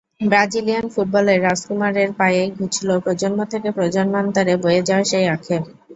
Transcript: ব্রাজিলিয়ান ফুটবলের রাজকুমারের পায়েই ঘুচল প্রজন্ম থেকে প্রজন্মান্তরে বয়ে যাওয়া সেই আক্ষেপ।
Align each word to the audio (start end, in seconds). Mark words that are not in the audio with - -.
ব্রাজিলিয়ান 0.23 0.85
ফুটবলের 0.89 1.39
রাজকুমারের 1.41 2.09
পায়েই 2.13 2.49
ঘুচল 2.57 2.89
প্রজন্ম 2.99 3.39
থেকে 3.45 3.69
প্রজন্মান্তরে 3.71 4.53
বয়ে 4.63 4.81
যাওয়া 4.87 5.05
সেই 5.11 5.25
আক্ষেপ। 5.27 5.63